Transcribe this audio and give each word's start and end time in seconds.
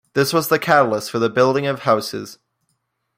This 0.15 0.33
was 0.33 0.47
the 0.47 0.57
catalyst 0.57 1.11
for 1.11 1.19
the 1.19 1.29
building 1.29 1.67
of 1.67 1.81
houses. 1.81 2.39